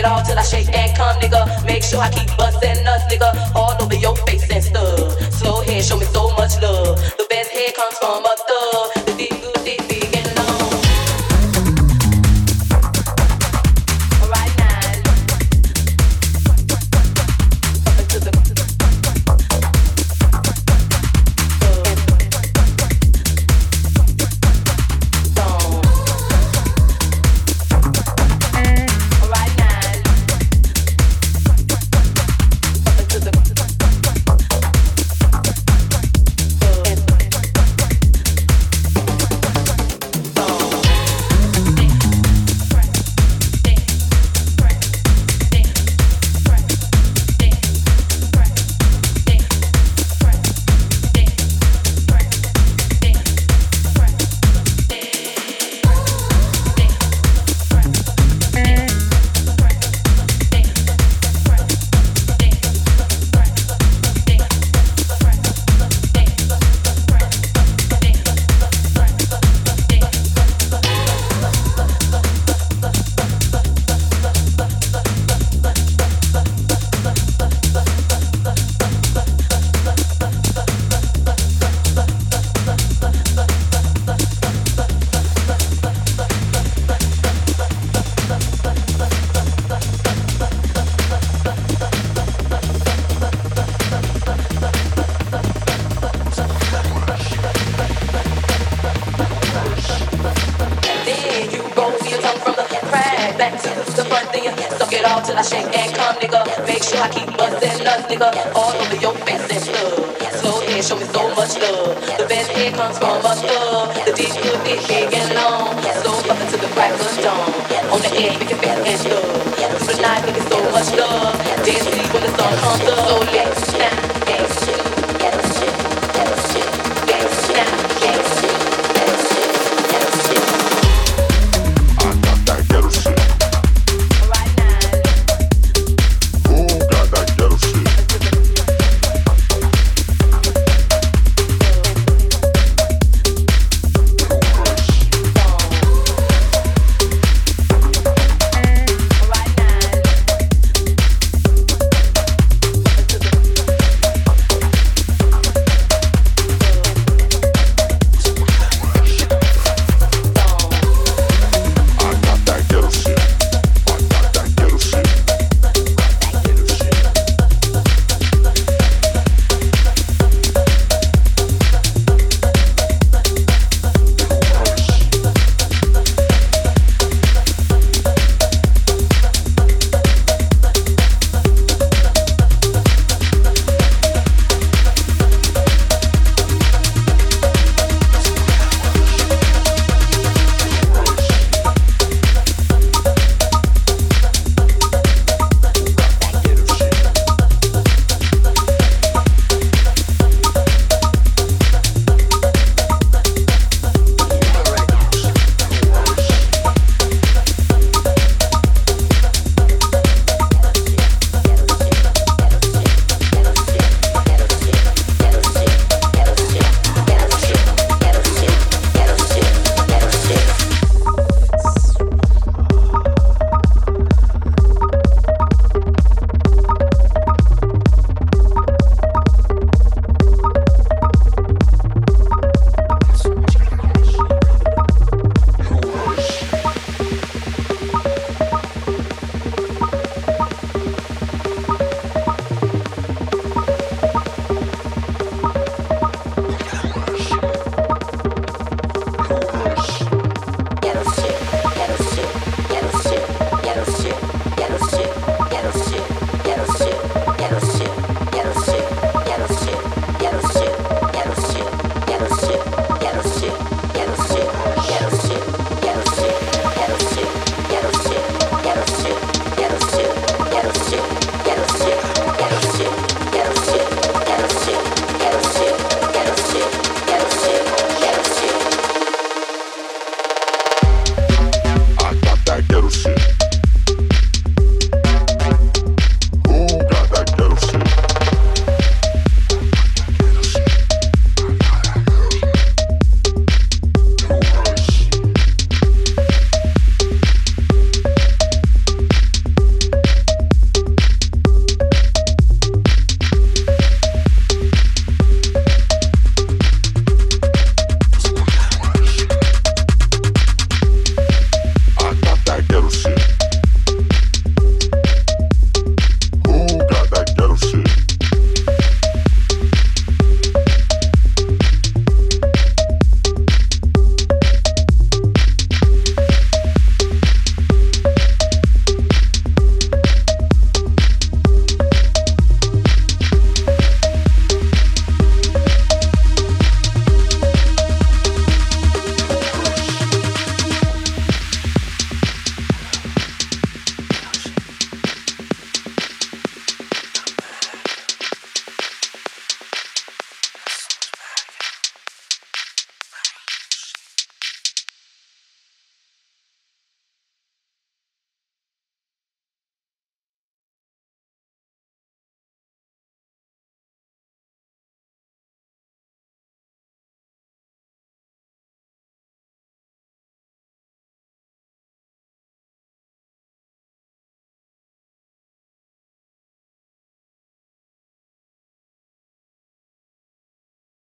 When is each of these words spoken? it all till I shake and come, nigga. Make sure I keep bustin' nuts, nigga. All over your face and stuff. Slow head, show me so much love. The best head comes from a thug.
it 0.00 0.06
all 0.06 0.22
till 0.24 0.38
I 0.38 0.42
shake 0.42 0.70
and 0.74 0.96
come, 0.96 1.16
nigga. 1.20 1.42
Make 1.64 1.82
sure 1.84 2.00
I 2.00 2.10
keep 2.10 2.28
bustin' 2.36 2.82
nuts, 2.84 3.04
nigga. 3.12 3.30
All 3.54 3.76
over 3.80 3.94
your 3.94 4.16
face 4.26 4.48
and 4.50 4.64
stuff. 4.64 5.12
Slow 5.38 5.62
head, 5.62 5.84
show 5.84 5.98
me 5.98 6.06
so 6.06 6.32
much 6.38 6.60
love. 6.62 6.96
The 7.18 7.26
best 7.28 7.50
head 7.50 7.74
comes 7.74 7.96
from 7.98 8.24
a 8.24 8.34
thug. 8.48 8.69